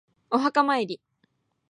[0.31, 0.99] お墓参り